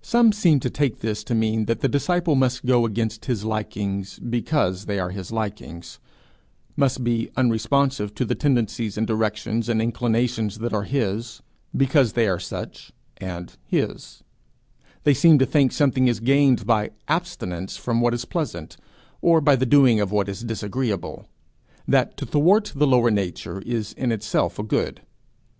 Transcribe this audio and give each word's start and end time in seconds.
Some 0.00 0.32
seem 0.32 0.58
to 0.58 0.70
take 0.70 0.98
this 0.98 1.22
to 1.22 1.36
mean 1.36 1.66
that 1.66 1.82
the 1.82 1.88
disciple 1.88 2.34
must 2.34 2.66
go 2.66 2.84
against 2.84 3.26
his 3.26 3.44
likings 3.44 4.18
because 4.18 4.86
they 4.86 4.98
are 4.98 5.10
his 5.10 5.30
likings; 5.30 6.00
must 6.74 7.04
be 7.04 7.30
unresponsive 7.36 8.12
to 8.16 8.24
the 8.24 8.34
tendencies 8.34 8.98
and 8.98 9.06
directions 9.06 9.68
and 9.68 9.80
inclinations 9.80 10.58
that 10.58 10.72
are 10.72 10.82
his, 10.82 11.42
because 11.76 12.14
they 12.14 12.26
are 12.26 12.40
such, 12.40 12.90
and 13.18 13.56
his; 13.64 14.24
they 15.04 15.14
seem 15.14 15.38
to 15.38 15.46
think 15.46 15.70
something 15.70 16.08
is 16.08 16.18
gained 16.18 16.66
by 16.66 16.90
abstinence 17.06 17.76
from 17.76 18.00
what 18.00 18.14
is 18.14 18.24
pleasant, 18.24 18.76
or 19.20 19.40
by 19.40 19.54
the 19.54 19.64
doing 19.64 20.00
of 20.00 20.10
what 20.10 20.28
is 20.28 20.40
disagreeable 20.42 21.28
that 21.86 22.16
to 22.16 22.26
thwart 22.26 22.72
the 22.74 22.84
lower 22.88 23.12
nature 23.12 23.60
is 23.64 23.92
in 23.92 24.10
itself 24.10 24.58
a 24.58 24.64
good. 24.64 25.02